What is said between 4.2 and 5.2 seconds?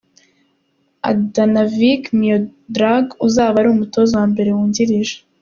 mbere wungirije.